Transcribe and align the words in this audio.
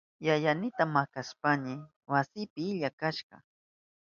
Yayaynita 0.27 0.83
maskashpayni 0.93 1.73
wasinpi 2.11 2.61
illa 2.71 2.89
kashka. 2.99 3.35